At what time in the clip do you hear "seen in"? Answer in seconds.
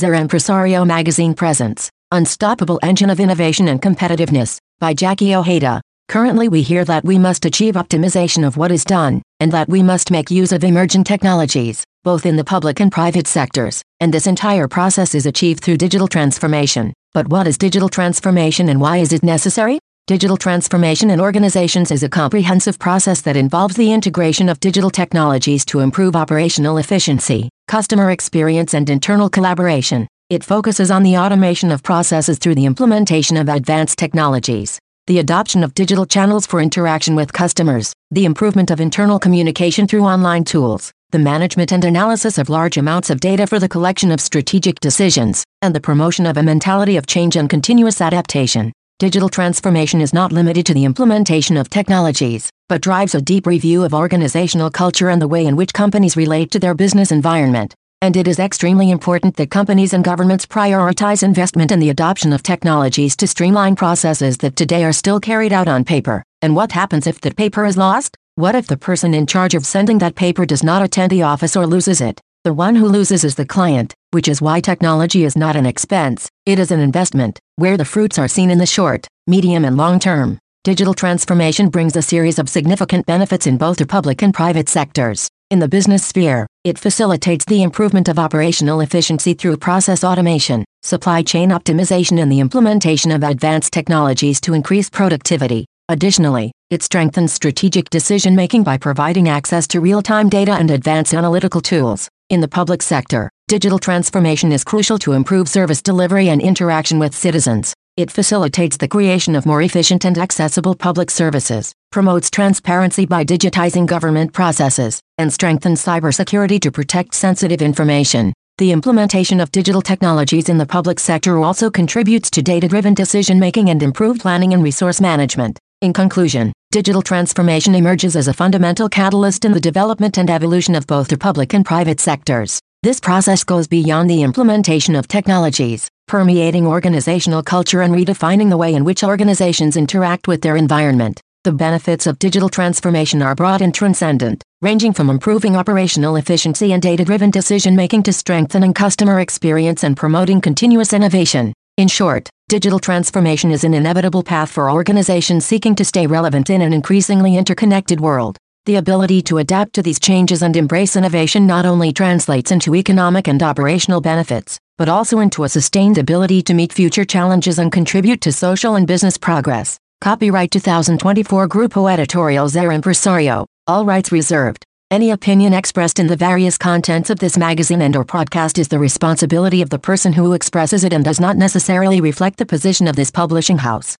78.28-78.56